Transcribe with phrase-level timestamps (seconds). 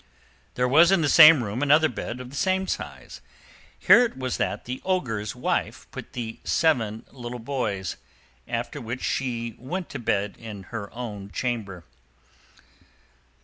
[0.55, 3.21] There was in the same room another bed of the same size.
[3.77, 7.97] Here it was that the Ogre's wife put the seven little boys,
[8.47, 11.83] after which she went to bed in her own chamber.